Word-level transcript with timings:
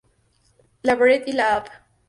La 0.81 0.95
Brea 0.95 1.21
y 1.27 1.33
la 1.33 1.57
Av. 1.57 1.65